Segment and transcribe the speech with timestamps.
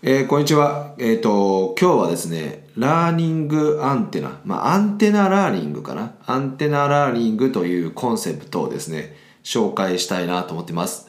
[0.00, 0.94] えーこんにちは。
[0.98, 6.14] えっ、と、今日はですね、ラーニングアンテナ、まあ、アンテナラーニングかな。
[6.24, 11.08] アンテナラーニングというコンセプトをですね、紹介したいなと思ってます。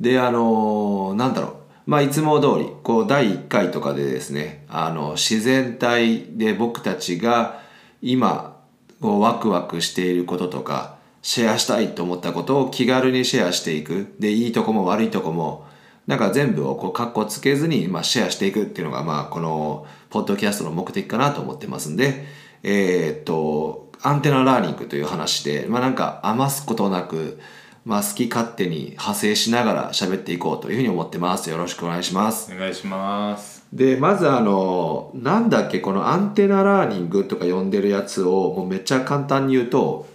[0.00, 1.52] で、あのーなんだろう。
[1.86, 7.60] まあ、いつも通り、こう、第1回とかでですね、あの、自然体で僕たちが
[8.02, 8.60] 今、
[9.00, 14.16] こうワクワクしていることとか、シェアしたいと思ったことを気軽にシェアしていく。
[14.18, 15.65] で、いいとこも悪いとこも、
[16.06, 22.26] なんか全部をこう、カッコつけずに、まあ、シェアしていくっていうのが、まあ、この、ポッドキャストの目的かなと思ってますんで、
[22.62, 27.40] えーっと、アンテナラーニングという話で、まあ、なんか余すことなく、
[27.84, 31.50] まあ、好き勝手に派生しながら喋っていこうというふうに思ってます。
[31.50, 32.52] よろしくお願いします。
[32.52, 40.08] お願いしますでまずあのなんだっけこのアンテナラーニングとか呼んでるやつをもうめっちゃ簡単に言うと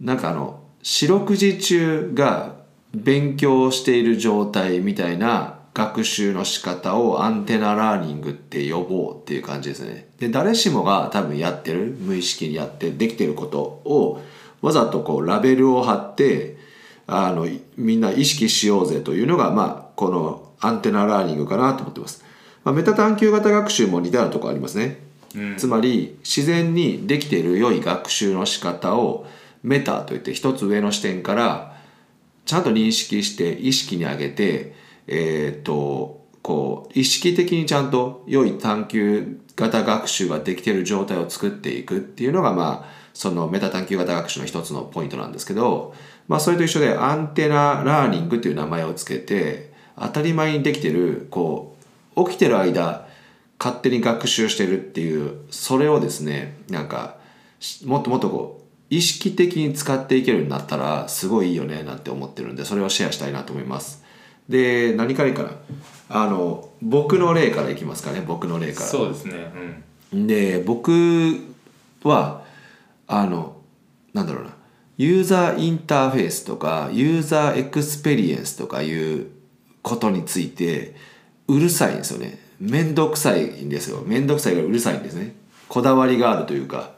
[0.00, 2.57] なんかあの四六時中が
[2.94, 10.08] 勉強している状態みたいな学習の仕方をアンテナラーニングって呼ぼうっていう感じですね。
[10.18, 14.20] で誰しもが多分やってる無意識にやってできてることを
[14.60, 16.58] わざとこうラベルを貼って
[17.06, 22.24] あのいみんな意識しようぜというのが、まあ、このアンテナラーニングかなと思ってます、
[22.64, 24.98] まあ、メタ探求型学習も似たようなところありますね、
[25.56, 29.26] つまり自然にできている良い学習の仕方を
[29.62, 31.77] メタといって一つ上の視点から
[32.48, 34.72] ちゃんと認識して意識に上げて
[35.06, 45.94] えーっとこう意識的にちゃんと良い探求型学習ができてる状態を作っていくっていうのがまあそのメタ探求型学習の一つのポイントなんですけど、
[46.26, 51.76] まあ、それと一緒でアンテナラーニングという名前をつけて当たり前にできてるこ
[52.16, 53.06] う起きてる間
[53.58, 57.18] 勝手に学習してるっていうそれをですねなんか
[57.84, 58.57] もっともっとこう
[58.90, 64.04] 意識的に使っていけるようになったらすごいいいよねなんて思ってるんでそれをシェアしたいなと思います。
[64.48, 65.50] で何からいいかな。
[66.10, 68.86] あの僕の例からいきますかね僕の例から。
[68.86, 69.52] そうですね。
[70.12, 70.26] うん。
[70.26, 70.90] で僕
[72.02, 72.44] は
[73.06, 73.56] あの
[74.14, 74.54] なんだろうな。
[74.96, 79.26] ユーザーインターフェースとかユーザーエクスペリエンスとかいう
[79.82, 80.96] ことについて
[81.46, 82.38] うるさいんですよね。
[82.58, 84.02] めんどくさいんですよ。
[84.04, 85.36] めんどくさいがうるさいんですね。
[85.68, 86.92] こだわりがあるというか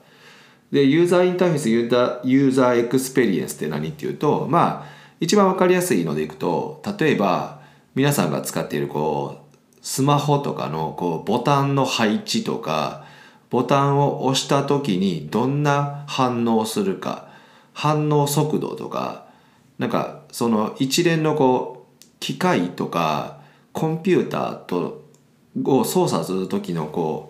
[0.70, 7.60] でユーザーインターフェースユーザーユーザーエクスペリエンスって何っていうとまあ一番わかりやすいのでいくと例えば
[7.94, 13.04] 皆さんが使っているこうスマホとかのこうボタンの配置とか
[13.50, 17.28] ボタンを押した時にどんな反応するか
[17.72, 19.26] 反応速度とか
[19.78, 23.40] なんかその一連のこう機械とか
[23.72, 25.04] コンピューターと
[25.64, 27.29] を操作する時のこ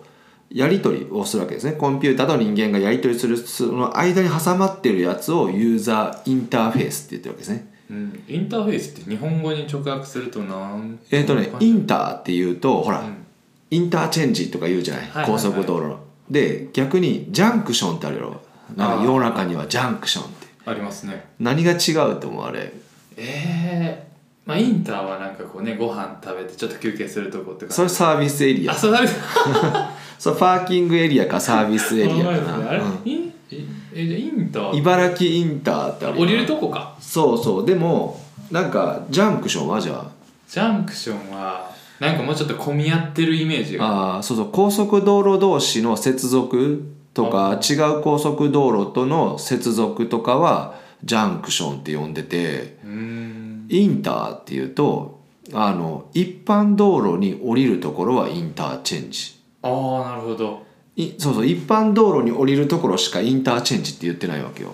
[0.53, 1.73] やり取りをするわけですね。
[1.73, 7.73] コンピューターと人間がやり取りするその間に挟まってるやつをユーザーインターフェースって言ってるわけですね。
[7.89, 13.25] うん、インターフェースって日本語に直訳するとなんえっ、とねインターっていうとほら、うん。
[13.69, 15.31] インターチェンジとか言うじゃない,、はいはいはい。
[15.33, 15.99] 高速道路の。
[16.29, 18.41] で逆にジャンクションってあるやろ。
[18.75, 20.47] なんか世の中にはジャンクションって。
[20.65, 21.25] ありますね。
[21.39, 22.73] 何が違うと思うあれ
[23.17, 24.11] ええ
[24.45, 28.73] まあインターはなんかこうねご飯食べてちょっと休憩するとこってかそれサービスエリア。
[28.73, 29.01] あそうだ。
[29.01, 29.09] ね
[30.21, 34.77] そうパーキングエリアかサービスエリアかな、あれ、じゃあインター？
[34.77, 36.95] 茨城インターってあ降りるとこか。
[36.99, 37.65] そうそう。
[37.65, 38.21] でも
[38.51, 40.05] なんかジャンクションはじゃ
[40.47, 43.85] ジャンクションはなんかもうちょっと混み合ってるイメージが。
[43.85, 44.49] ああーそうそう。
[44.51, 46.83] 高速道路同士の接続
[47.15, 55.19] とか違う高速道路との接続とかはジャンクションって呼んでてインターっていうと
[55.51, 60.65] あの一般道路に降りるところはインターチェンジああなるほど。
[60.95, 64.71] いそうそう一般道路に降りるところしかインターチェンジって言ってないわけよ。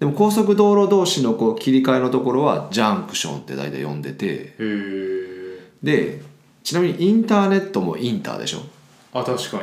[0.00, 4.26] でも高速道路同士のこう切り替えのところはジャンクションって大体呼んでて。
[4.26, 6.22] へえで
[6.64, 8.58] ちなみにインターネットもインターでしょ？
[9.14, 9.62] あ確か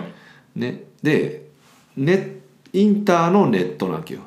[0.56, 0.62] に。
[0.62, 0.83] ね。
[1.03, 1.50] で
[1.97, 2.38] ネ
[2.73, 4.22] インターのネットなわけよ。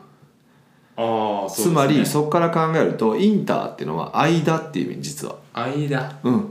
[0.96, 5.36] ああそうね、つまりそこから考えるとインターっていうのは間っていう意味実は。
[5.54, 6.18] 間。
[6.22, 6.34] うん。
[6.34, 6.50] うん。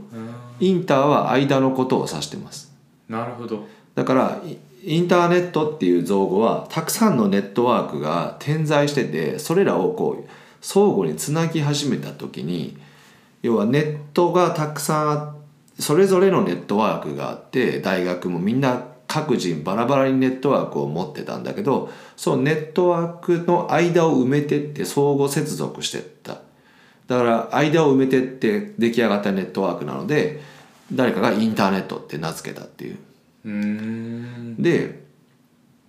[0.60, 2.67] インターは間のことを指してます
[3.08, 3.66] なるほど。
[3.94, 4.42] だから
[4.84, 10.28] インターネットっていう造語はたくさんのネットワークが点在しててそれらをこう
[10.60, 12.76] 相互につなぎ始めた時に
[13.42, 15.34] 要はネットがたくさんあ
[15.78, 26.40] それぞれのネットワークがあって大学もみんな各人バラバラにネットワークを持ってたんだけどそのネットワークの間を埋めてって相互接続してった。
[27.06, 30.40] だから間を埋めてって出来上がったネットワークなので
[30.92, 32.98] 誰かがインターネットって名付けたっていう。
[34.58, 35.06] で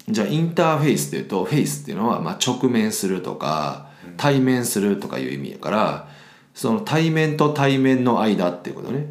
[0.08, 6.08] じゃあインターフェイスっていうとフェイスっていうのはまあ直面するとか対面するとかいう意味やから
[6.54, 9.06] その対面と対面の間っていうことね。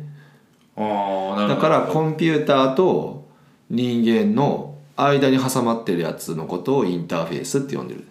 [0.76, 1.48] あああなるほど。
[1.48, 3.28] だからコンピューターと
[3.70, 8.04] 人間の間に挟まってるやつのことをインターフェースって呼んでる。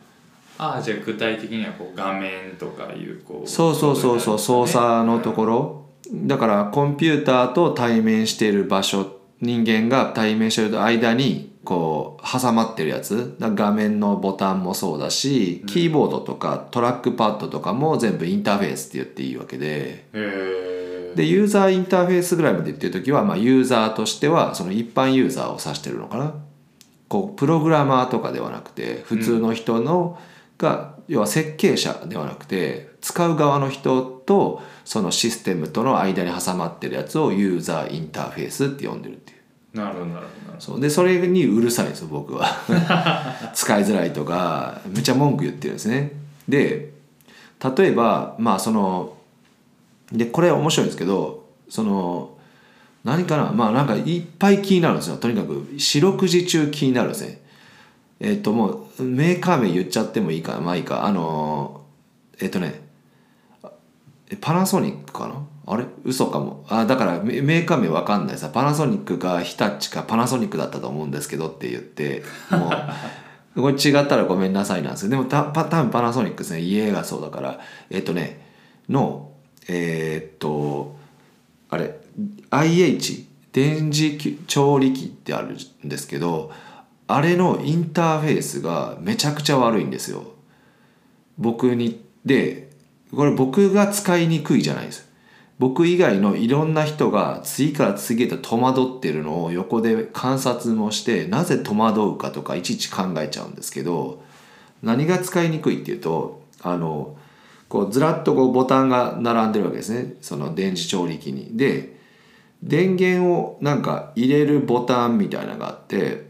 [0.57, 3.47] ああじゃあ具体的にはこう画面とかいうこう。
[3.47, 13.35] そうそうそうそう操作のところだからコンピューターと対面している場所人間が対面してる間にこう挟まってるやつ。
[13.39, 20.05] 画面のボタンもそうだしキーボードとかトラックパッドとかも全部インターフェースって言っていいわけで。
[21.15, 26.33] でユーザーインターフェースぐらいまで言ってる時は、まあ、ユーザーとしてはその一般ユーザーを指してるのかな。
[27.09, 30.19] こうプログラマーとかではなくて普通の人の
[30.57, 39.35] が、要は設計者ではなくて使う側の人とそのシステムとの間に挟まってるやつをユーザーインターフェースって呼んでるってい
[39.73, 39.77] う。
[39.77, 40.79] なるほどなるほどなるほそう。
[40.79, 42.47] でそれにうるさいんですよ僕は。
[43.53, 46.13] 使いづらいとかめっちゃ文句言ってるんですね。
[46.47, 46.93] で
[47.77, 49.17] 例えばまあその
[50.09, 52.37] でこれ面白いんですけどその
[53.03, 53.51] 何かな？
[53.51, 55.17] まあなんかいっぱい気になるんですよ。
[55.17, 57.41] とにかく四六時中気になるんですね。
[58.21, 61.05] えっ、ともうメーカー名言っちゃってもいいかまあいいか。
[61.05, 61.81] あの
[62.39, 62.86] えっ、とねえ
[64.35, 65.35] パナソニックかな？
[65.65, 65.85] あれ？
[66.03, 66.65] 嘘かも。
[66.67, 68.49] あだからメーカー名わかんないさ。
[68.49, 72.69] パナソニックか日立かパナソニックだったと思うんですけどって言っても
[73.55, 75.09] う これ違ったらごめんなさいなんですよ。
[75.09, 76.59] でもた多分パナソニックですね。
[76.59, 77.59] 家がそうだから。
[77.89, 78.45] えっ、とね
[78.89, 79.31] の
[79.69, 80.95] えーっと
[81.69, 81.95] あれ
[82.49, 86.51] ？IH 電磁調理器ってあるんですけど
[87.07, 90.23] あれのインターフェースがめちゃくちゃ悪いんですよ。
[91.37, 92.66] 僕にで
[93.15, 95.07] これ僕が使いにくいじゃないです
[95.59, 104.21] 僕以外のいろんな人が次から次へと戸惑ってるのを横で観察もしてなぜ戸惑うかとかいちいち考えちゃうんですけど
[104.83, 107.15] 何が使いにくいっていうとあの
[107.69, 111.57] こうずらっとこうボタンが並んでるわけですねその電磁調理器に。
[111.57, 111.97] で
[112.63, 116.27] 電源をなんか入れるボタンみたいなのがあって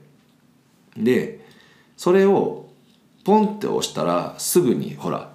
[0.97, 1.45] で
[1.95, 2.67] それを
[3.23, 5.31] ポンって押したらすぐにほら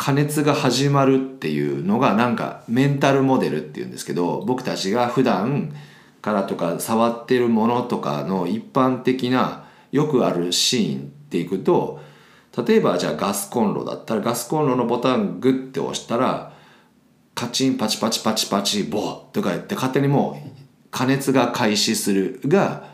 [0.00, 5.74] 加熱が始まるっていうのがなんかメンタルモデルっていうんですけど僕たちが普段
[6.22, 12.00] からとか触ってるものとかの一般的なよくあるシーンっていくと
[12.66, 16.54] 例えばじゃあガスコンロだったらガスコンロのボタングッて押したら
[17.34, 20.50] カチンパチパチパチパチボーとか言って勝手にもう
[20.90, 22.88] 加熱が開始するが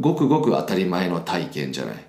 [0.00, 2.05] ごくごく当たり前の体験じゃない。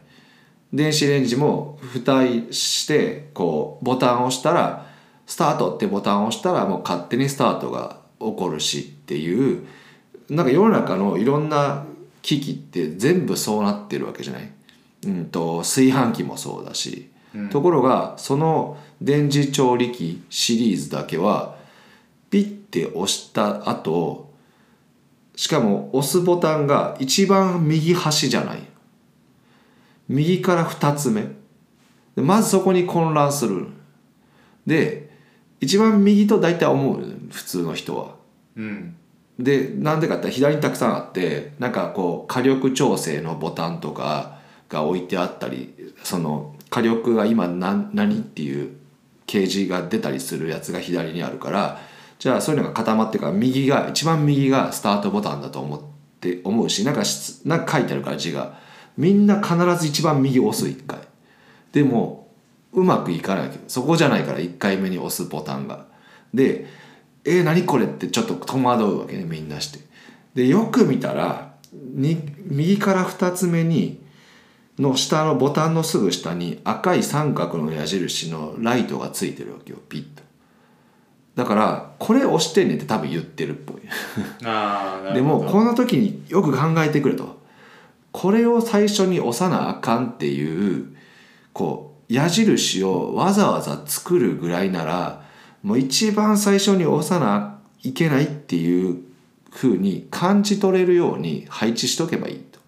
[0.74, 4.86] 電子レンジも蓋してこうボタンを押したら
[5.26, 9.66] スタートってボタンを押したらもう勝手にスタートが起こるしっていう
[10.30, 11.86] なんか世の中のいろんな
[12.22, 14.52] 機器って全部そうなってるわけじゃない、
[15.06, 17.10] うん、と炊飯器もそうだし、
[17.52, 21.56] ところがその電磁調理器シリーズだけは
[22.30, 24.34] ピッて押した後
[25.38, 28.60] しかも押すボタンが一番右端じゃない？
[30.10, 31.24] 右から2つ目。
[32.16, 33.68] でまずそこに混乱する。
[34.66, 35.10] で
[35.60, 38.16] 一番右と大体思う普通の人は。
[38.56, 38.96] うん。
[39.40, 44.40] でなんでかって左にたくさんあってなんかこう火力調整のボタンとか
[44.70, 48.76] が置いてあったりその火力が今何何っていう
[49.28, 51.80] 掲示が出たりするやつが左にあるから
[52.18, 55.82] じゃあそういうのが固まってから右が一番右がスタートボタンだと思っ
[56.20, 58.58] て思うしなんかしなんか書いてあるから字が
[58.98, 61.00] みんな必ず一番右押す一回。
[61.72, 62.28] でも
[62.74, 65.86] うまくいかないわけそこじゃないから1回目に押すボタンが。
[66.34, 66.66] で
[67.24, 69.80] えー、何これってちょっと戸惑うわけねみんなして。
[70.34, 74.02] でよく見たらに右から2つ目に
[74.80, 80.24] の下のボタンのすぐ下に赤い三角の矢印のライトがついてるわけよピッと。
[81.36, 83.82] だからこれ押してねって多分言ってるっぽい。
[84.44, 87.37] ああなでもこの時によく考えてくれと
[88.12, 90.96] これを最初に押さなあかんっていう
[91.54, 95.24] こう矢印をわざわざ作るぐらいなら
[95.64, 99.02] もう一番最初に押さないけないっていう
[99.52, 102.60] ふうに感じ取れるように配置しとけばいいと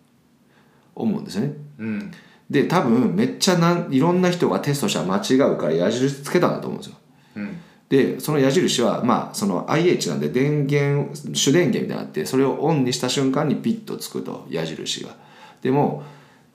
[0.96, 1.54] 思うんですよね。
[1.80, 2.12] うん
[2.50, 6.98] で多分めっちゃなんいろんな人がテストしたら間違うから矢印つけたんだと思うんですよ。
[7.38, 7.58] うん
[7.90, 15.16] でその矢印はまあその IH なんで電源主電源みたいになってそれをオンにした瞬間にピッとつくと矢印が
[15.62, 16.04] でも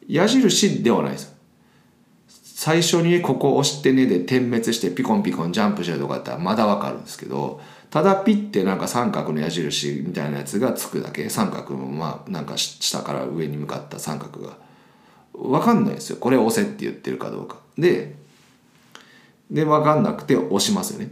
[0.08, 1.34] 矢印ではないです。
[2.26, 11.28] 最初にここ押してねで点滅してピコンピコンジャンプしてるとかだったらまだわかるんですけどただピッてなんか三角の矢印みたいなやつがつくだけ。
[11.28, 14.56] 三角もまあなんか下から上に向かった三角が。
[15.34, 16.16] わかんないですよ。
[16.16, 17.58] これ押せって言ってるかどうか。
[17.76, 18.14] で
[19.50, 21.10] で分かんなくて押しますよね。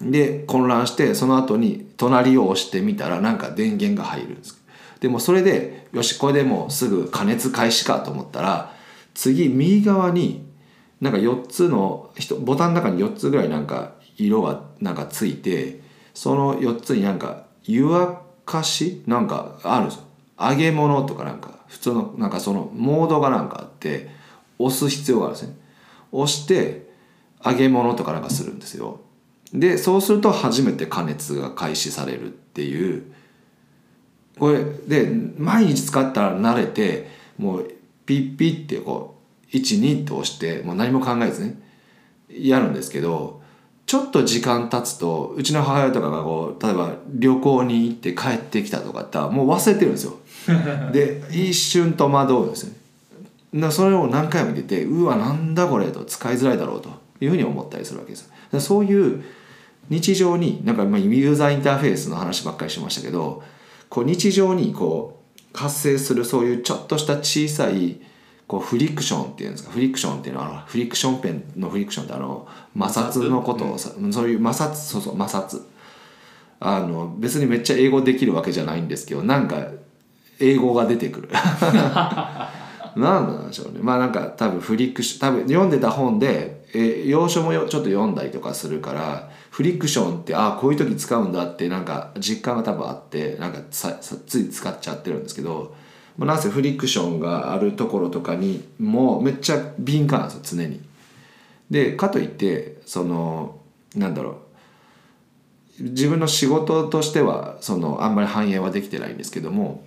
[0.00, 4.60] で混乱してその後に隣を押してみたらなんか電源が入るんです。
[5.06, 8.72] でもそれでよしこれでもうすぐ加熱開始かと思ったら
[9.14, 10.44] 次右側に
[11.00, 12.10] なんか4つの
[12.40, 15.80] ボタンの中に4つぐらいなんか色がなんかついて
[16.12, 20.02] その4つになんか湯沸かしなんかあるんですよ。
[20.40, 24.10] 揚げ物とかなんか普通のなんかそのモードがなんかあって
[24.58, 25.56] 押す必要があるんですね。
[26.10, 26.90] 押して
[27.44, 28.98] 揚げ物とかなんかするんですよ。
[29.52, 33.14] でそうすると初めて加熱が開始されるっていう
[34.38, 37.70] これで毎日使ったら慣れてもう
[38.04, 39.16] ピッピッってこ
[39.52, 41.60] う12って押してもう何も考えずね
[42.28, 43.40] やるんですけど
[43.86, 50.16] ちょっと時間経つとうちの母親とかがこう例えば旅行に行って帰ってきたとかってもう忘れてるんですよ。
[50.92, 52.76] で一瞬戸惑うんですよね。
[53.60, 56.90] だそれを何回も見ててうわなんだこれと使いづらいだろうと
[57.20, 58.28] いうふうに思ったりするわけです
[58.58, 59.22] そういう
[59.88, 63.42] 日常になんかまあユーザーインターフェースの話ばっかりしましたけど
[63.96, 65.22] こう日常にこ
[65.54, 67.98] う発生するそういうちょっとした小さい
[68.46, 72.46] こうフリクションっていうんですかフリクションっていうのはフリクションペンのフリクションってあの
[72.78, 75.62] 摩擦のことをさ、うん、そういう摩擦そうそう摩擦。
[76.60, 79.66] あの別にめっちゃ英語できるわけじゃないんですけどなんか
[80.40, 81.30] 英語が出てくる。
[82.96, 83.78] 何なんでしょうね。
[83.80, 95.74] まあなんか多分フリクション多分読んでた本で、え要所もちょっと読んだりとかするからフリクションってああこういう時使うんだってなんか実感が多分あってなんかつい使っちゃってるんですけど、
[96.18, 100.82] まあ、なんせフリクションがあるところとかにもうめっちゃ敏感なんですよ常に。
[101.70, 103.58] でかといってその
[103.94, 104.42] なんだろ
[105.80, 105.84] う。
[105.84, 109.84] 自分の仕事としてはそのあんまり反映はできてないんですけども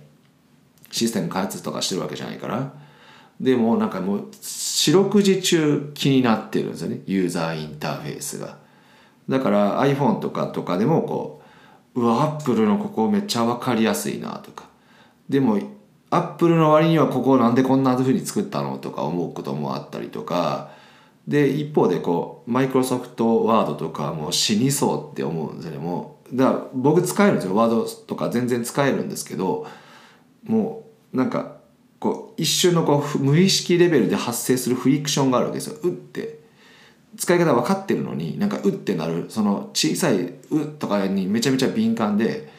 [0.90, 2.72] システム開発とかしてるわけじゃないから。
[3.40, 8.58] でもなんかもう四六時中気になってるんですよねユーザーインターフェースが。
[9.30, 11.42] だから iPhone とかとかでもこ
[11.94, 14.64] ううわアップルのここめっちゃ分かりやすいなとか。
[15.28, 15.58] でも
[16.10, 20.78] アップルの割にはここなんでこんなふうに作ったのとか思うこともあったりとか。
[21.28, 25.78] で一方でこうマイクロソフトワードとかもう死にそうって思うんですよね。
[25.78, 27.54] もうだから僕使えるんですよ。
[27.54, 29.64] ワードとか全然使えるんですけど
[30.44, 31.58] もうなんか
[32.00, 35.76] こう一瞬のこう無意識レベルで発生するフリクションがあるわけですよ。
[35.80, 36.39] うって。
[37.16, 42.50] 使い方分かってるのになんかうってなるその小さいうとかにめちゃめちゃ敏感で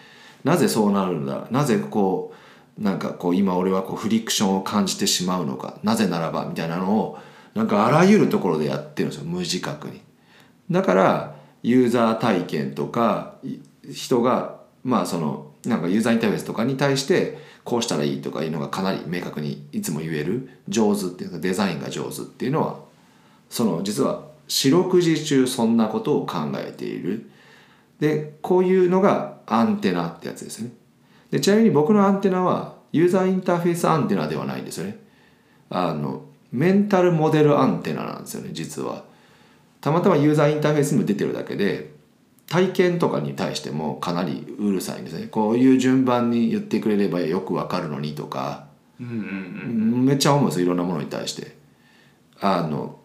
[0.43, 1.47] なぜそうなるんだ？
[1.51, 2.33] なぜこ
[2.77, 5.77] うなんかこう今俺はこうフリクションを感じてしまうのか？
[5.83, 6.45] なぜならば？
[6.45, 7.19] みたいなのを
[7.53, 10.01] なんかあらゆるところでやってるんですよ無自覚に。
[10.69, 13.35] だからユーザー体験とか
[13.91, 22.79] 人がまあそのなんかユーザーインターフェースとかに対してこうしたらいいとかいうのがかなり明確にいつも言える上手っていうかデザインが上手っていうのは
[23.49, 27.29] その実は四六時中そんなことを考えている。
[28.01, 30.71] でこういうのがアンテナってやつですね。
[31.29, 34.99] でちなみに僕のアンテナはユーザーインターフェースアンテナではないんですよね。
[35.69, 39.05] あのメンタルモデルアンテナなんですよね実は。
[39.79, 41.93] たまたまユーザーインターフェースにも出てるだけで
[42.49, 45.27] 体験とかに対してもかなりうるさいんですね。
[45.27, 48.65] こういう順番に言ってくれればよくわかるのにとか、
[48.99, 49.17] うんうんう
[49.99, 51.55] ん、めっちゃ思うんですいろんなものに対して。
[52.41, 52.97] あの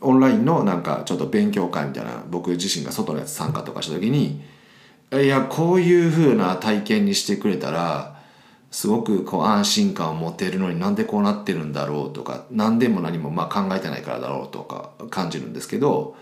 [0.00, 4.42] オンラインのなんかちょっと勉強会みたいな僕自身が外のやつ参加とかした時に
[5.12, 8.20] いやこういう風な体験にしてくれたら
[8.70, 16.16] すごくこう安心感を持てるのになんでこうなってるんだろうとか何でも何もまあ考えてないからだろうとか感じるんですけど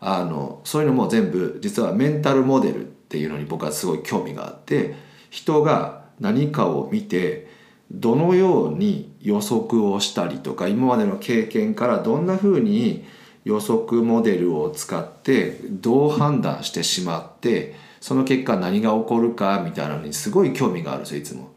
[0.00, 4.94] あのそういうのも全部実はメンタルモデルっていうのに僕はすごい興味があって
[5.30, 7.47] 人が何かを見て
[7.90, 13.04] どのように予測をしたりとか今までの経験からどんなふうに
[13.44, 21.50] 予測モデルを使ってどう判断してしまってその結果何が起こるかみたいなのにすごい興味があるんですよいつも。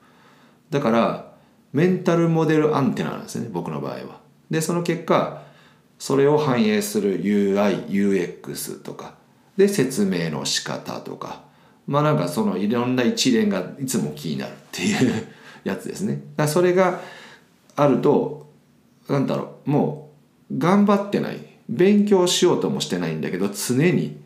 [0.70, 1.32] だから
[1.74, 4.22] メンタルモデルアンテナなんですね僕の場合は。
[4.50, 5.44] でその結果
[6.00, 9.16] それを反映する UIUX とか
[9.58, 11.44] で説明の仕方とか
[11.88, 15.28] まあなんかそのいろんな一連がいつも気になるっていう
[15.64, 16.22] やつですね。
[16.36, 17.02] だそれが
[17.76, 18.50] あると
[19.08, 20.12] なんだろうも
[20.50, 21.40] う頑張ってない。
[21.70, 24.20] 勉強しようともしてないんだけど常に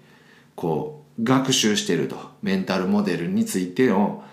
[0.55, 2.17] こう学習してると。
[2.41, 4.23] メンタルモデルについての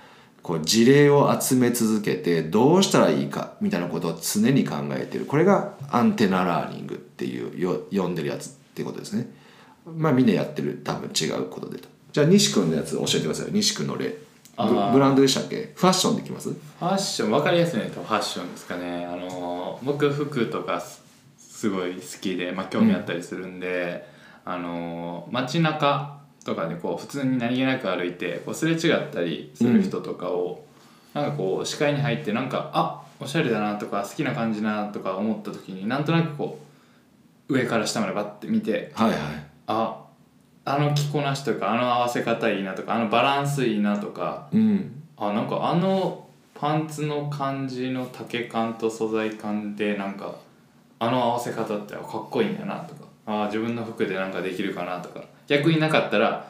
[0.42, 5.26] こう事例を集め続けてどうしたらいいかみたいなことを常に考えてる。
[5.26, 9.30] これがアンテナラーニングっていうよ呼んでるやつっていうことですね。
[9.86, 11.88] まあみんなやってる多分違うことでと。
[12.12, 13.46] じゃあ西君のやつ教えてください。
[13.52, 14.16] 西君の例。
[14.92, 15.72] ブランドでしたっけ？
[15.74, 16.50] ファッションできます？
[16.50, 19.06] ファッション分かりやすいねとファッションですかね。
[19.06, 21.02] あの僕服とかす
[21.38, 24.04] すごい好きで、まあ、興味あったりするんで、
[24.44, 30.64] あのー街中とかでこう普通に何気なく歩いてこうすれ違ったりする人とかを、
[31.14, 36.58] なんかこう視界に入ってなんかあおしゃれだなとか好きな感じだなとか思った時になんとなくこ
[37.48, 39.18] う上から下までバッて見てはいはい。
[39.68, 40.01] あ
[40.64, 45.02] あの着こなしとかあの合わせ方いいなとかあのバランスいいなとかうん。
[45.16, 50.36] あなんかあのパンツの感じの丈感と素材感でなんか
[50.98, 56.48] あの合わせ方ってあかっこいいんやなとかあ自分の服でなんかできるかなとか逆になかったら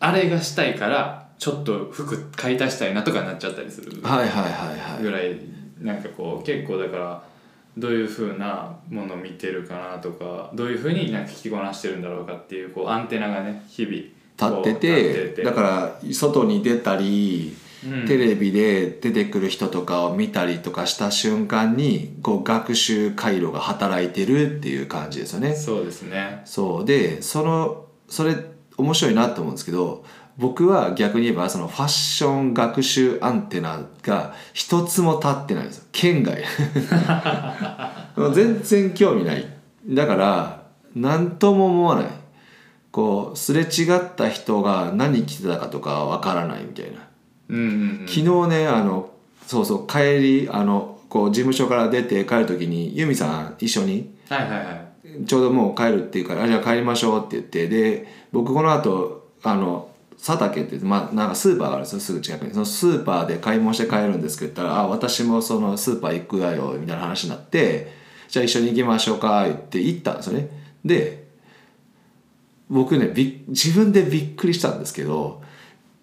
[0.00, 5.02] あれがしたいからちょっと服買い足したいなとかになっちゃったりするはいはいはいはい。
[5.02, 5.38] ぐらい
[5.80, 7.22] なんかこう結構だから
[7.78, 15.42] どういう風なものを見てるかなとかどういう風になんか着こなしてるんだろうかっていうこうアンテナがね日々立ってて。
[15.42, 18.06] だから外に出たりうん。
[18.06, 25.54] テレビで出てくる人とかを見たりとかした瞬間にこう学習回路が働いてるっていう感じですよね。
[25.54, 26.42] そうですね。
[26.44, 26.84] そう。
[26.84, 28.34] でそのそれ
[28.76, 30.04] 面白いなと思うんですけど
[30.38, 35.78] 僕は逆に言えばそのファッション学習アンテナが一つも立ってないんです。
[35.78, 36.44] よ県外。
[38.34, 39.44] 全然興味ない。
[39.88, 40.62] だから
[40.94, 42.06] 何とも思わない。
[42.92, 47.00] こうすれ違った人が何着てたかとかわからないみたいな。
[47.48, 47.66] うんうんう
[48.04, 48.06] ん。
[48.06, 49.10] 昨日ねあの
[49.44, 55.24] そうそう帰りあのこう事務所から出て帰る時にユミさん一緒にはいはいはい。
[55.26, 59.87] ちょうどもう帰るっていうからあ「じゃあ帰りましょう」って言ってで僕この後あの
[60.18, 62.52] 佐竹ってまあなんかスーパーがあるんですよすぐ近くに。
[62.52, 67.92] そのスーパーで買い物して帰るんですけど言ったら「あ私もそのスーパー行くわよ」みたいな話になって
[68.28, 70.48] 「じゃあ一緒に行きましょうか」言って行ったんですよね。
[70.84, 71.28] で
[72.68, 75.40] 僕ねび自分でびっくりしたんですけど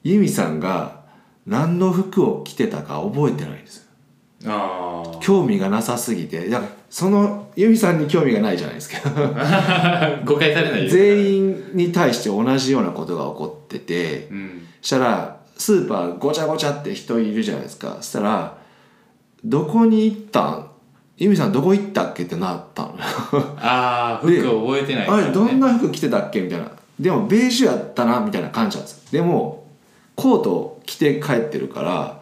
[0.04, 1.04] ユミさんが
[1.46, 3.84] 何の服を着てたか覚えてないんですよ。
[4.48, 9.00] ああ興味がなさすぎてだからそのユミさんに興味がないじゃないですか。
[10.24, 14.62] 誤解されない全員に対して同じようなことが起こっててうん。
[14.82, 17.98] したらスーパーごちゃごちゃって人いるじゃないですか。
[18.00, 18.56] そしたら
[19.44, 20.68] 「どこに行ったん？
[21.18, 22.96] ユミさんどこ行ったっけ?」ってなったの
[23.60, 26.72] ああで服を覚えてないあれどんなな服着てたっけみたいな。
[26.98, 29.66] でもベージュやったなみたいな感じなんですでも
[30.16, 32.22] コート着て帰ってるから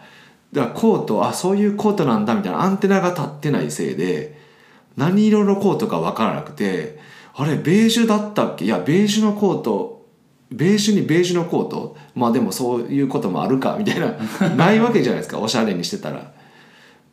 [0.51, 4.41] だからコートあそういうコートなんだみたいなアンテナが立ってないせいで
[4.95, 6.99] 何色のコートか分からなくて
[7.35, 8.65] あれベージュだったっけ？
[8.65, 10.05] いやベージュのコート
[10.51, 11.97] ベージュにベージュのコート？
[12.13, 14.13] まあでもそういうこともあるかみたいな。
[14.55, 16.31] ないわけじゃないですかおしゃれにしてたら。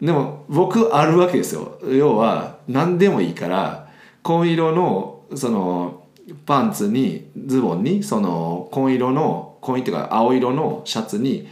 [0.00, 1.78] でも僕あるわけですよ。
[1.90, 3.88] 要は何でもいいから
[4.22, 6.04] 紺色のその
[6.46, 11.48] パンツにズボンにその紺色の紺色っていうか青色のシャツに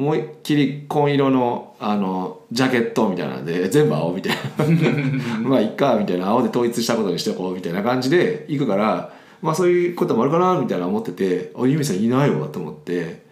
[0.00, 5.44] もう一きり紺色のあのジャケットみたいなんで全部青みたいな。
[5.46, 13.28] まあいっかみたいな青で統一したことにしておこうみたいな感じで行くからまあそういうこともあるかなみたいな思っててあユミさんいないわと思って。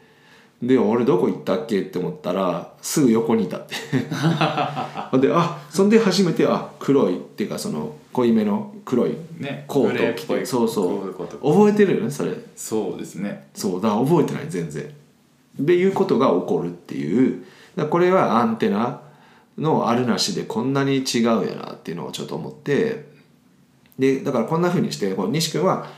[0.63, 3.75] で俺どこ行ったっけって思ったらすぐ横にいたって。
[5.19, 11.15] であそんで初めてあ黒いっていうかその濃いめの黒いねコートグレーっぽいそうそう。
[11.15, 12.33] 覚えてるよねそれ。
[12.55, 13.49] そうですね。
[13.55, 14.85] そうだから覚えてない全然
[15.59, 17.45] でいうことが起こるっていう。
[17.91, 19.03] これはアンテナ
[19.57, 23.07] のあるなしでこんなに違うやなっていうのをちょっと思って。
[23.99, 25.89] でだからこんなふうにしてこう西君は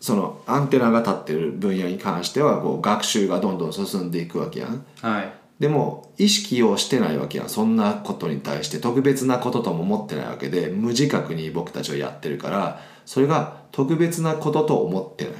[0.00, 4.84] そのアンテナが立ってる分野に関してはこう学習がどんどん進んでいくわけやん。
[5.00, 5.32] はい。
[5.58, 7.48] でも意識をしてないわけやん。
[7.48, 8.78] そんなことに対して。
[8.78, 15.34] 特別なこととも思ってないわけで無自覚に僕たちはやってるからそれが特別なことと思ってない。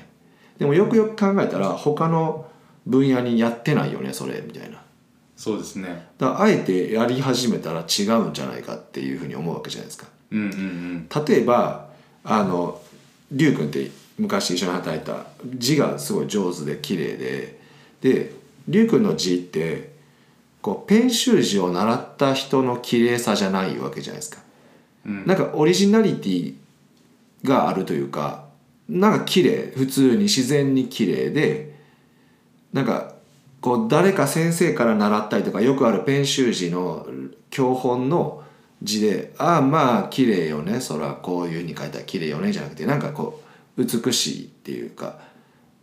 [0.59, 2.47] でもよくよく考えたら他の
[2.87, 4.83] 分野にやってないよねそれみたいな。
[5.37, 6.09] そうですね。
[6.19, 10.07] だからあえてやり始めたら違うんじゃないかっていうふうに思うわけじゃないですか。
[10.31, 11.09] うんうんうん。
[11.27, 11.89] 例えば
[12.25, 12.81] あの
[13.31, 17.61] 龍君って昔一緒に働いた字がすごい上手で綺麗で
[18.01, 18.33] で
[18.69, 19.95] 龍君の字って
[20.63, 24.39] こうペン習字を習った人の綺麗さじゃないわけじゃないですか、
[25.05, 25.27] うん。
[25.27, 26.55] なんかオリジナリティ
[27.45, 28.47] があるというか
[28.89, 31.76] なんか綺麗普通に自然に綺麗で
[32.77, 33.15] なんか
[33.63, 37.07] こう誰か先生から習ったりとかよくあるペン習字の
[37.49, 38.45] 教本の
[38.83, 43.41] 字で「ああまあ綺麗よねそらこういうふうに書いたら綺麗よね」じゃなくてなんかこ
[43.79, 45.19] う美しいっていうか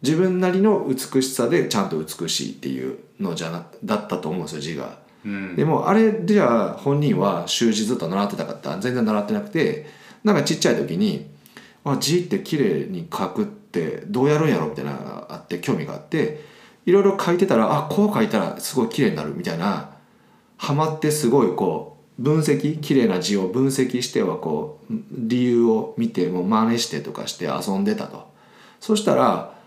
[0.03, 4.99] 自分なりの美しさでちゃんと美しいっていうのじゃなだったと思うんですよ字が。
[5.25, 9.87] うんでもあれじゃあ本人は習字ずっと習ってたかった全然習ってなくて
[10.23, 11.25] なんかちっちゃい時に
[11.85, 16.52] 「あ字って綺麗に書くってどうやるんやろ?」みたいなのがあって興味があって
[16.85, 19.91] いろいろ書いてたらあこう書いたらすごい綺麗になるみたいな
[20.57, 28.31] ハマってすごいこう分析綺麗な字を分析してはこう理由を見てもう真似してとかして遊んでたと。
[28.79, 29.57] そしたら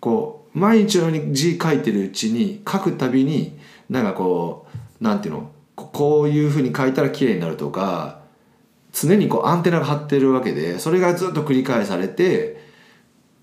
[0.00, 3.58] こう毎日のように字書いてるうちに書くたびに
[3.88, 4.66] なんかこ
[5.00, 8.20] うなんていうのこういうふうに書いたら綺麗になるとか
[8.92, 12.62] 常にこうアンテナが張ってるわけでそれがずっと繰り返されて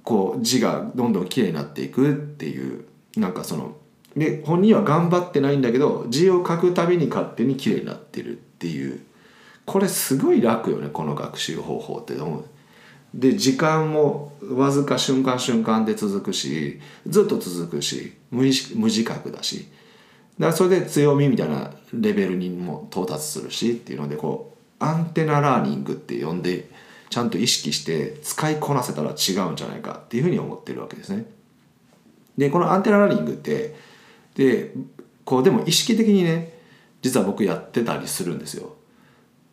[0.04, 2.86] こう字がどんどん綺麗になっていくっていう
[3.18, 3.76] なんかその
[4.16, 9.02] で本人は頑張ってないんだけど字を書くたびに勝手に綺麗になってるっていう
[9.66, 12.46] これすごい楽よねこの学習方法って思う。
[13.14, 19.68] で時間もわずか瞬間瞬間で続くしずっと続くし無意識無自覚だし
[20.40, 26.70] だからそれで強みみたいなレベルにも到達するしっていうのでこうアンテナラーニングって呼んで
[27.10, 31.26] ちゃんと意識して使いこなせたら違うんじゃないかっていうふうに思ってるわけですね。
[32.38, 33.76] でこのアンテナラーニングって
[34.36, 34.74] で
[35.26, 36.60] こうでも意識的にね
[37.02, 38.76] 実は僕やってたりするんですよ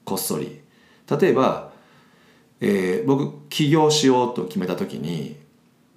[0.05, 0.61] こっそり。
[1.11, 1.69] 例えば
[2.61, 5.37] えー、僕起業しようと決めた時に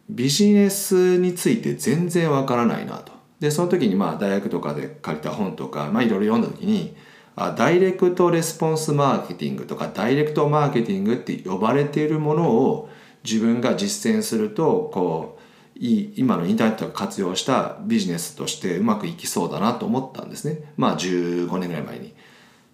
[0.09, 6.95] ビジネスについて全然わからないなとでその時にまあ大学とかで借りた本とかまあいろいろ読んだ時に
[7.35, 12.89] あダイレクトレスポンスマーケティングとかダイレクトマーケティングって呼ばれているものを
[13.23, 15.40] 自分が実践するとこう
[15.81, 20.71] いい今のインターネットを活用したビジネスとしてうまくいきそうだなと思ったんですね。
[20.77, 22.13] まあ15年ぐらい前に。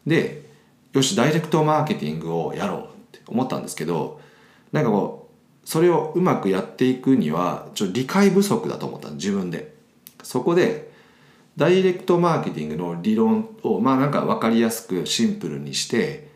[0.06, 0.46] で
[0.91, 4.20] よしダイレクトマーケティングをやろうって思ったんですけど
[4.74, 5.30] なんかこ
[5.63, 9.74] うそれをうまくやっていくにはちょっと理解不足だと思った自分で。
[10.24, 10.91] そこで
[11.56, 16.28] ダイレクトマーケティングの理論をまあなんか分かりやすくシンプルにして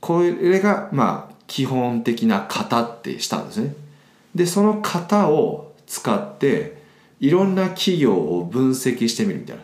[0.00, 3.74] これがまあ基本的な型ってしたんですね。
[4.34, 6.82] でその型を使って
[7.20, 9.58] いろんな企業を分析してみるみたい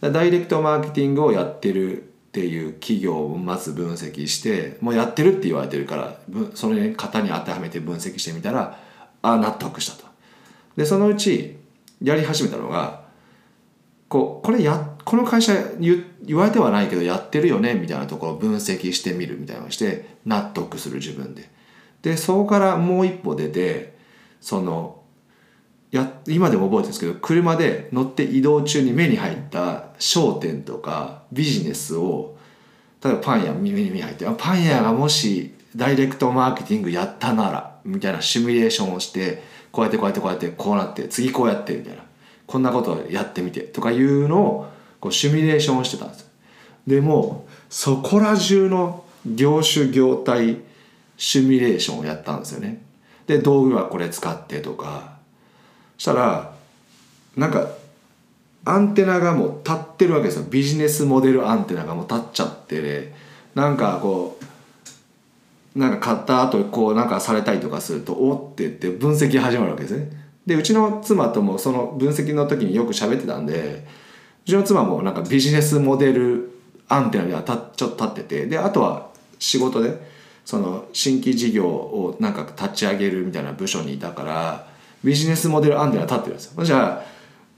[0.00, 6.16] なダイレクトマーケティングをやってるっていう企業をまず分析してもうやってるって言われてるから
[6.54, 8.78] それ型に当てはめて分析してみたら
[9.22, 10.08] あ納得したと。
[10.76, 11.56] でそのうち
[12.02, 13.02] やり始めたのが
[14.08, 21.50] こうこれやこの会社言言われてはないけどやってるよねみたいなところを分析してみるみたいなのをして納得する自分で。
[22.02, 23.96] でそこからもう一歩出て
[24.40, 24.97] その
[25.90, 32.36] や今でも覚えてるんですけど車で乗って移動中に目に入った商店とかビジネスを
[33.02, 42.02] 例えばパン屋耳に入ってパン屋がもしダイレクトマーケティングやったならみたいなシミュレーションをしてこうやってこうやってこうやってこうなって次こうやってみたいな
[42.46, 44.66] こんなことをやってみてとかいうのを
[45.00, 46.28] こうシミュレーションをしてたんです
[46.86, 50.58] でもそこら中の業種業態
[51.16, 52.80] シミュレーションをやったんですよね。
[53.26, 55.17] で道具はこれ使ってとか
[55.98, 56.54] したら
[57.36, 57.68] なんか
[58.64, 60.46] アンテナがもう立ってるわけですよ。
[60.48, 63.14] ビジネスモデルアンテナがもう立っちゃってね
[63.54, 64.38] なんかこ
[65.74, 70.10] うなんか買った後こうなんかされたりとかするとおってって分析始まるわけですね。
[70.46, 73.86] でうちの妻ともその分析の時によく喋ってたんで
[74.46, 76.50] うちの妻もなんかビジネスモデル
[76.88, 79.08] アンテナにはたちょっと立っててであとは
[79.38, 79.94] 仕事で
[80.44, 84.66] その新規事業をなんか立ち上げるみたいな部署にいたから
[85.04, 86.64] ビジネスモデルアンテナ立ってるんですよ。
[86.64, 87.04] じゃあ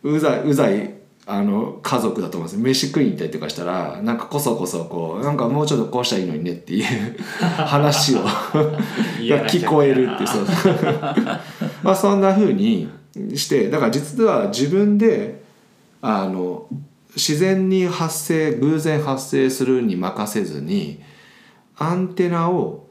[0.02, 0.94] うざいうざい
[1.26, 7.22] あの家族だと思うんです飯食いに行ったりとかしたらなんかこそこそこうなんかもうちょっとこうしたらいいのにねっていう
[7.66, 8.30] 話を が
[9.46, 10.46] 聞こえるってそう。
[11.84, 12.88] まあそんなふうに
[13.36, 15.42] してだから実は自分で
[16.02, 16.66] あの
[17.14, 21.00] 自然に発生偶然発生するに任せずに
[21.76, 22.88] アンテナを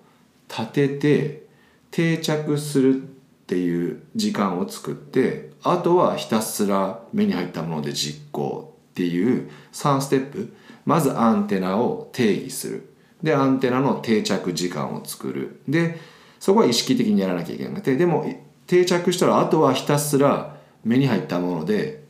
[0.50, 1.44] 立てて
[1.92, 3.04] 定着する
[3.50, 10.54] っていう時間を作ってあとはひたすら目に入ったもので実行っていう3ステップ。
[10.86, 12.94] まずアンテナを定義する。
[13.24, 15.62] でアンテナの定着時間を作る。
[15.68, 16.00] で
[16.40, 18.32] そこは意識的にやらなきゃいけなくてでも
[18.68, 22.04] 定着したらあとはひたすら目に入ったもので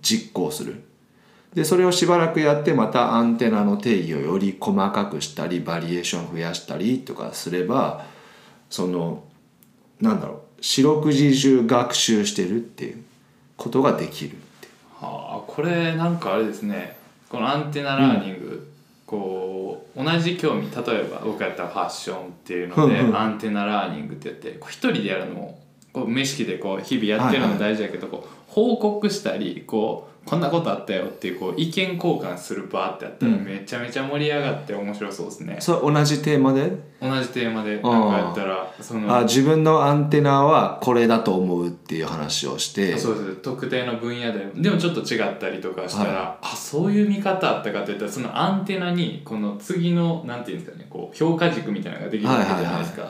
[0.00, 0.84] 実行する。
[1.52, 8.06] でそれをしばらくやってまたアンテナの定義をより細かくしたりバリエーション増やしたりとかすれば
[8.70, 9.24] その
[10.00, 13.04] なんだろう四六時中学習してるっていう
[13.56, 14.68] ことができるって
[15.00, 16.96] はあこれなんかあれですね。
[17.28, 18.66] このアンテナラーニング、うん、
[19.06, 25.58] こう同じ興味例えば僕やったらファッションっていうので、うんうん、アンテナラーニングって言って一人でやるのも
[25.92, 36.72] こう無意識でこう日々やってるのも大事だけど、はいはい、こう報告したりこうこんなことあったよっていうこう意見交換する場ってあったらめちゃめちゃ盛り上がって面白そうですね、それ同じテーマで？
[37.00, 37.80] 同じテーマで。
[37.80, 42.96] なんかやったらそのあ自分のアンテナはこれだと思うっていう話をして。
[42.96, 43.36] そうです。
[43.36, 53.06] 特定の分野ででもちょっと違ったりとかしたら、はい、あそういう見方あったかっていったらそのアンテナにこの次のなんていうんですかねこう評価軸みたいなのができるわけじゃないですか、っ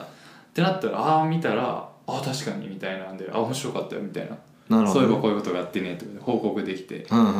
[0.53, 4.35] てなったらああ見たらあ確かにみたいなんであ面白かったよみたいな
[4.69, 7.33] そういえばこういうことがあってねとかで報告できてうんうんうん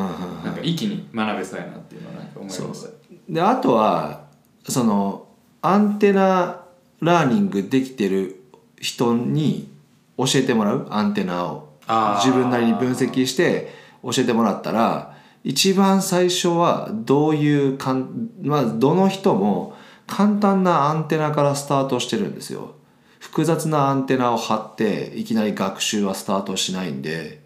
[0.44, 2.90] なんか一気に学べそうやなっていうのはなんか思いました。
[3.30, 4.26] であとは
[4.68, 5.28] その
[5.62, 6.64] アンテナ
[7.00, 8.42] ラーニングできてる
[8.80, 9.70] 人に
[10.18, 10.88] 教えてもらう？
[10.90, 11.74] アンテナを。
[11.86, 19.76] 自分なりに分析して教えてもらったら一番最初はどういうかん、まあ、どの人も
[20.08, 22.76] 簡単なアンテナからスタートしてるんですよ
[23.24, 27.40] 複雑なアンテナを張っていきなり学習はスタートしないんで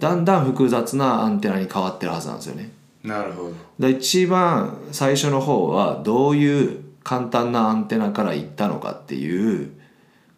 [0.00, 2.70] だんだん複雑なアンテナに変わってるはずなんですよね。
[3.04, 3.52] なるほど。
[3.78, 9.70] で一番最初の方はどういう簡単なアンテナからいったのかっていう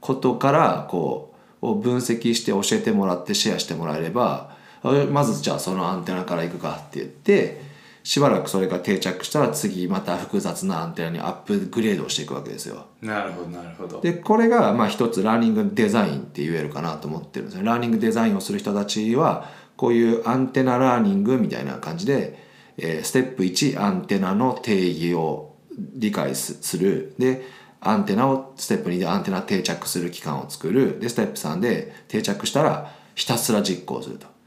[0.00, 7.67] ことからこうを分析して教えてもらってシェアしてもらえればあまずじゃあそのアンテナからいくかって言って
[8.08, 12.86] しばらくそれが定着したら次また複雑なアンテナにアップグレードをしていくわけですよ。
[13.02, 14.00] なるほどなるほど。
[14.00, 17.66] でこれがまあ一つラーニングデザインって言えるかなと思ってるんですよ。
[17.66, 22.42] ラーニングデザインをする人たちはこういうアンテナラーニングみたいな感じで、
[22.78, 27.12] えーステップ1アンテナの定義を理解すする。
[27.18, 27.44] で
[27.82, 30.98] アンテナをステップ2でアンテナ定着する期間を作る。
[30.98, 34.37] でステップ3で定着したらひたすら実行すると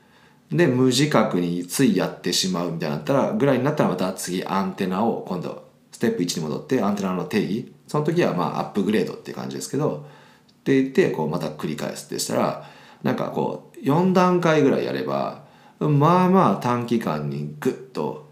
[0.52, 10.06] で無自覚についやってしまうみたいになったらぐらいになったらまた次アンテナを今度ステップ1に戻ってアンテナの定義その時はまあアップグレードっていう感じですけど
[10.52, 12.70] って言ってこうまた繰り返すってしたら
[13.04, 15.44] なんかこう4段階ぐらいやれば
[15.80, 18.32] まあまあ短期間にグッと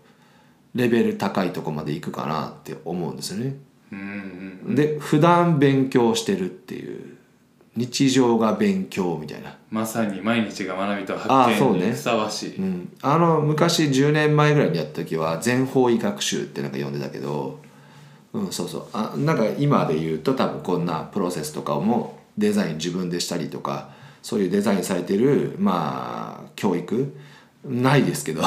[0.76, 3.58] レベル高いとこまでいくかなって思うんですよね。
[4.68, 7.18] で普段勉強してるっていう
[7.76, 9.56] 日常が勉強みたいな。
[9.70, 17.60] まさに毎日が学びとあ発見にふさわしい、うん、あの昔10年前ぐらいにやった時は全方位学習ってなんか呼んでたけど、
[18.34, 18.88] うん、そうそう。
[18.94, 27.16] あなんか今で言うと多分こんなプロセスとかもデザイン自分でしたりとかそういうデザインされてるまあ教育
[27.64, 28.42] ないですけど。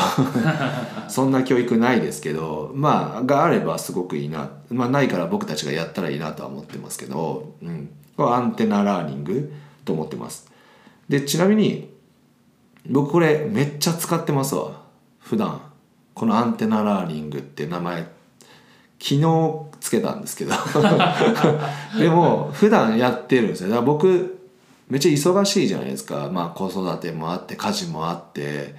[1.09, 4.51] そんな教育ないですけどまあがあればすごくいいな。
[4.71, 9.53] まあないから僕たちがやったらいいなとは思ってますけど、うん、アンテナラーニング
[9.85, 10.51] と思ってます。
[11.09, 11.91] でちなみに
[12.89, 14.83] 僕これめっちゃ使ってますわ。
[15.19, 15.61] 普段。
[16.15, 18.07] このアンテナラーニングって名前。
[19.01, 20.53] 昨日つけたんですけど。
[21.99, 23.71] でも普段やってるんですよ。
[23.71, 24.39] だから僕
[24.89, 26.29] めっちゃ忙しいじゃないですか。
[26.33, 28.75] まあ子育てもあって家事もあって。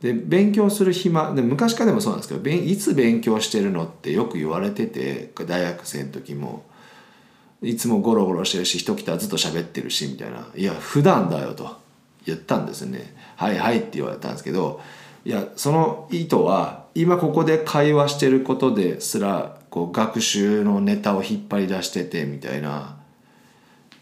[0.00, 1.32] で勉強する暇。
[1.34, 6.64] で昔からでもそうなんですけど勉いつ勉強してるのってよく言われてて大学生の時も
[7.62, 11.86] いつもゴロゴロしてるし人来たずっと喋ってるしみたいな「いや普段だよ」と。
[12.26, 14.80] 言ったんですよね「はいはい」って言われたんですけど
[15.24, 22.96] いやその意図は今ここで会話してることですらこう学習のネタを引っ張り出しててみたいな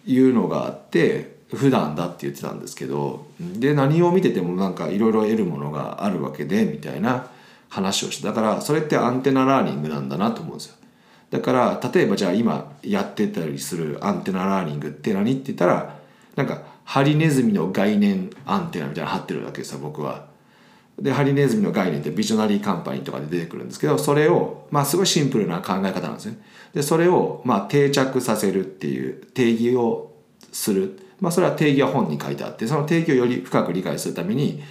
[0.06, 7.28] いうのがあって普段だって言ってたんですけどで何を見ててもなんかいろいろ得るものがあるわけでみたいな
[7.68, 10.76] 話をしてだからそれってアンテナラーニングなんだなと思うんですよ。
[11.30, 15.96] だから例えばじゃあ今やってたりするアンテナラーニングって何って言ったら
[16.36, 20.26] なんかハリネズミの概念アンテナみたいなの貼ってるわけですよ僕は。
[21.00, 26.38] でハリネズミの概念ってビジョナリーカンパニーとかで出てくるんですけどそれをまあすごいシンプルな考え方なんですね。
[26.72, 30.12] でそれをまあ定着させるっていう定義を
[30.52, 34.62] するまあそれは定義は本に書いてあってその定義をより深く理解するために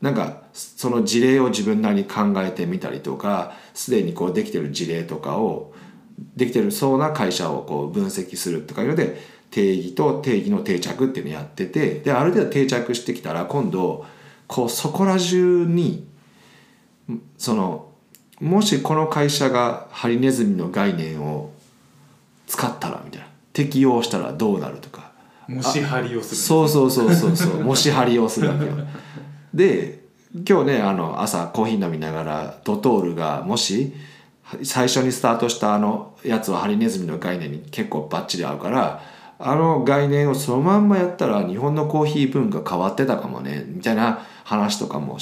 [0.00, 5.74] なんかその事例を自分なりに考えてみたりとかすでにこうできてる事例とかを
[6.36, 14.04] できてるそうな会社をこう分析するとかいうので定義と定義の定着っていうのをやっててである程度定着してきたら今度
[14.46, 16.06] こうそこら中に
[17.36, 17.90] その
[18.40, 21.50] もしこの会社がハリネズミの概念を
[22.46, 23.28] 使ったらみたいな。
[23.58, 25.10] 適用したらどうなるとか。
[25.48, 26.36] もし張りをする。
[26.36, 27.64] そうそうそうそうそう。
[27.64, 28.72] もし張りをするわけよ。
[29.52, 30.04] で
[30.46, 33.92] 今日ねあの朝コーヒー飲みながらドトールがもし
[34.62, 39.02] 最初にスタートしたあのやつはハリネズミの概念に結構バッチリ合うから
[39.38, 45.18] あの概念をそのまんまやったら日本のコーヒー文化変わってたかもねみたいな話とかも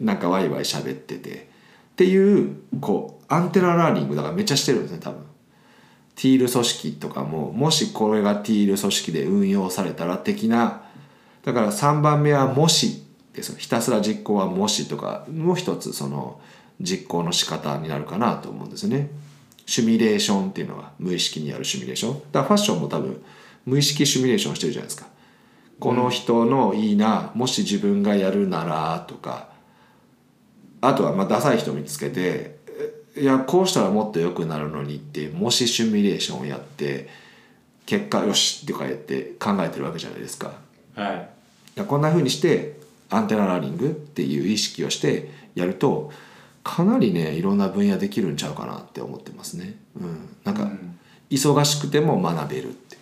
[0.00, 1.48] なんかワイワイ喋ってて
[1.92, 5.24] っていうこうアンテナラーニングだからめっちゃしてるんですね多分。
[6.16, 10.82] ティール組織とかももしこれがティール組織で運用されたら的な
[11.44, 16.40] だから3番目は「もし」ですひたすら実行は「もし」とかもう一つその
[16.80, 19.10] 実行の仕方になるかなと思うんですね。
[19.66, 23.22] シミュレーションっていうのは無意識にやるシミュレーションだからファッションも多分
[23.64, 25.06] 無意識シミュレーションしてるじゃないですか。
[25.78, 29.48] この人のいいな、もし自分がやるならとか
[30.80, 32.56] あとはまあダサい人見つけて
[33.16, 37.08] いやこうしたらもっと良くなるのにってもしシミュレーションをやって
[37.86, 40.52] 結果よしとか言って考えてるわけじゃないですか
[40.94, 41.30] はい
[41.76, 42.78] いやこんな風にして
[43.10, 46.10] アンテナラーニングっていう意識をしてやると
[46.66, 49.76] かなりねいろんな分野できるんちゃうかなって思ってますね。
[50.00, 50.98] うん、なんかうん
[51.30, 52.96] 忙しくても学べるって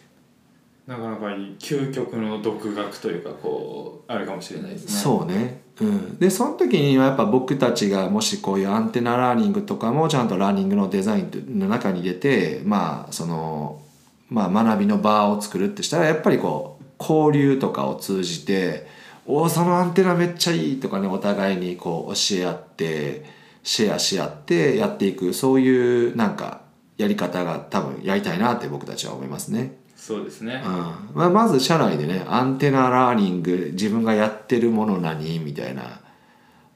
[0.87, 4.91] なかなかいい究極の独学というかこうあるかもしれないですね。
[4.93, 13.83] そうね、うん、でその時にはやっぱ僕たちがもしこういうアンテナラーニングとかもちゃんとラーニングのデザインの中に入れてまあその、
[14.31, 18.87] まあ、学びの場を作るってしたらやっぱりこう交流とかを通じて
[19.27, 26.61] 「おおそのアンテナめっちゃいい」とかねお互いにこう教え合ってシェアし合ってやっていくそういうなんか
[26.97, 29.79] やり方が多分やりたいなって僕たちは思いますね。
[29.97, 30.63] そうですね。
[30.65, 30.73] うん。
[31.15, 36.01] まあ、まず社内でねアンテナラーニング自分がやってるもの何みたいな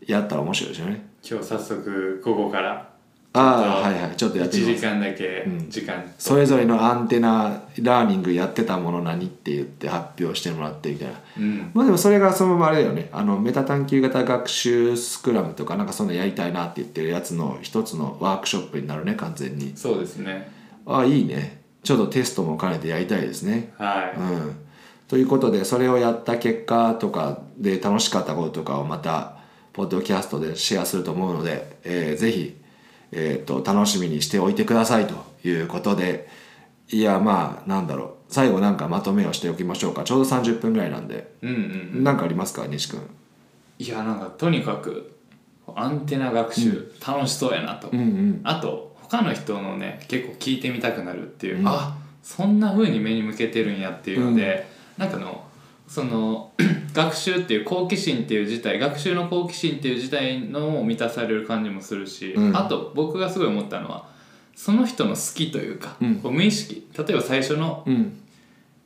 [0.07, 1.07] やったら面白いですよね。
[1.22, 2.88] 今日早速午後から
[3.38, 4.16] ああはいはい。
[4.16, 4.74] ちょっとやってみます。
[4.77, 11.14] 時間だけ時間それぞれのアンテナラーニングやってたもの何って言って発表してもらってみたいな。
[11.38, 11.70] うん。
[11.74, 13.09] まあでもそれがそのままあれだよね。
[13.12, 19.72] あのメタ探究型学習スクラムとかなんかそんなやりたいなって言ってるやつの一つのワークショップになるね完全に。
[19.77, 20.51] そうですね。
[20.87, 21.62] ああいいね。
[21.83, 23.72] ちょっとテストも兼ねてやりたいですね。
[23.79, 24.18] はい。
[24.18, 24.57] うん、
[25.07, 29.38] ということでそれをやった結果とかで楽しかったこととかをまた
[29.72, 32.58] ポッドキャストでシェアすると思うので、えーぜひ、
[33.12, 35.14] えー、と楽しみにしておいてくださいと
[35.47, 36.29] いうことで
[36.90, 38.14] いやまあなんだろう。
[38.31, 40.05] 最後なんかまとめをしておきましょうか。
[40.05, 41.33] ちょうど30分ぐらいなんで。
[41.42, 41.53] うんう
[41.99, 43.01] ん何かありますか西君？
[43.79, 45.16] いやなんかとにかく
[45.75, 48.40] アンテナ学習楽しそうやなと、うんうん。
[48.44, 54.66] あと他の人のね結構聞いてみたくなるっていう、あそんな風に目に向けてるんやっていうので、
[54.99, 55.48] なんかの
[55.88, 56.53] その
[56.92, 62.57] 学習っていう好奇心っていう自体学習の好奇心っていう自体のも満たされる感じもするし、うん。
[62.57, 64.07] あと僕がすごい思ったのは
[64.55, 66.16] その人の好きというか、うん。
[66.16, 68.20] こう無意識例えば最初のうん。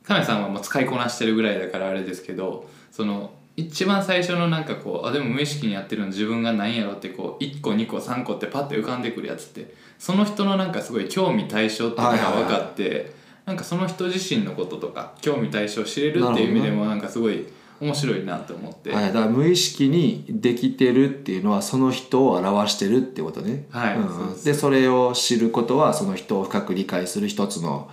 [0.03, 13.13] 亀さんはもう使いこなしてるぐらいだからあれですけどその一番最初のなんかこうあでも無意識にやってるの自分が何やろってこう1個2個3個ってパッて浮かんでくるやつってその人のなんかすごい興味対象っていうのが分かって、
[13.45, 17.45] なんかその人自身のこととか興味対象を知れるっていう意味でもなんかすごい
[17.81, 27.89] 面白いなと思って、はい、だから無意識にできてるっていうのはその人を表してるってことね、はいうんでそれを知ることはその人を深く理解する一つの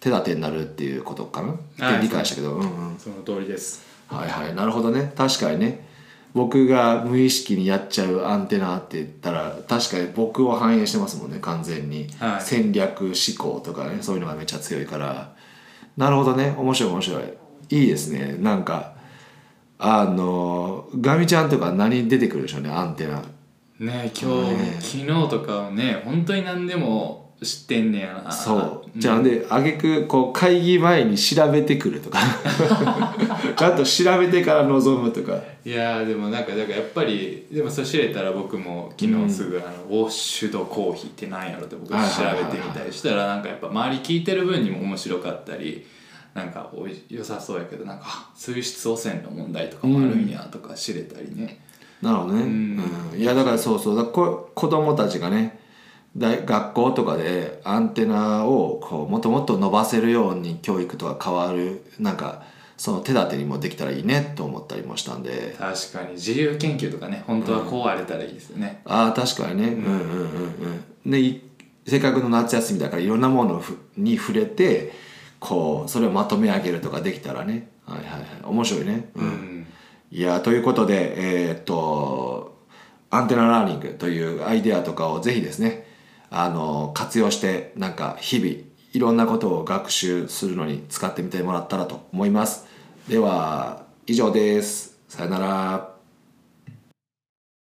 [0.00, 1.54] 手立てになるっていうことかな、は
[1.92, 3.84] いって理解したけど、うんうん、その通りです。
[4.08, 4.54] はいはい。
[4.54, 5.12] なるほどね。
[5.16, 5.87] 確かにね
[6.34, 12.40] 僕が無意識にやっちゃうアンテナって言ったら確かに僕を反映してますもんね完全に、はい。
[12.42, 15.34] 戦略思考とかねそういうのがめっちゃ強いから。
[15.96, 16.54] なるほどね。
[16.56, 17.22] 面白い面白い。
[17.70, 18.36] いいですね。
[18.38, 18.94] なんか
[19.78, 23.22] あのガミちゃんとか何出てくるでしょうねアンテナ。
[23.80, 24.76] ね今日、ね。
[24.80, 28.32] 昨日とかはね本当に何でも知ってんねやな。
[28.32, 28.90] そう。
[28.96, 32.18] じゃあであげくこう会議前に調べてくるとか。
[33.56, 35.38] ちゃんと調べてから臨むとか。
[35.64, 45.86] いやーでもなんかだからやっぱりでもそれ知れたら僕も昨日すぐ、あのウォッシュドコーヒーって何やろって僕調べてみたりしたらなんかやっぱ周り聞いてる分にも面白かったり
[46.34, 51.60] なんかおい良さそうやけどなんかあ水質汚染の問題とかもあるんやとか知れたりね、
[52.02, 52.80] なるほどね、ん。
[53.14, 53.20] うん。
[53.20, 53.96] いやだからそうそう。
[53.96, 55.57] だこ子供たちがね
[56.16, 62.42] 大学校とかでアンテナをこうもっともっと伸ばせるように教育とか変わるなんか
[62.76, 65.56] その手立てにもできたらいいねと思ったりもしたんで。
[65.58, 69.68] 確かに自由研究とかね本当はこうあれたらいいですよね、ああ確かにね。
[69.68, 69.74] うん。
[69.74, 70.20] うんうん
[71.04, 71.42] うんでい
[71.86, 74.92] せっかくの夏休みだからいろんなものふに触れて
[75.40, 77.68] こうそれをまとめ上げるとかできたらね。
[77.86, 78.22] はいはいはい。
[78.44, 79.08] 面白いね。
[79.14, 79.24] うん。
[79.24, 79.66] うん。
[80.10, 82.58] いやということでえーっと
[83.10, 85.87] アンテナラーニングというアイデアとかをぜひですね
[86.30, 88.50] あの活用してなんか日々
[88.92, 92.66] いろんなことを学習するのに使ってみてもらったらと思います。
[93.08, 94.98] では以上です。
[95.08, 95.97] さよなら。